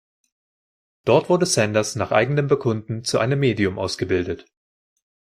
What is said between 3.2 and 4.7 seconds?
Medium ausgebildet.